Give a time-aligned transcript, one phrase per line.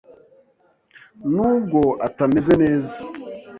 [1.33, 2.95] n’ubwo atameze neza.